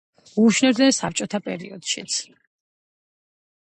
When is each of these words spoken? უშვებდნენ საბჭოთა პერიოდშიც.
უშვებდნენ 0.43 0.95
საბჭოთა 0.99 1.43
პერიოდშიც. 1.51 2.21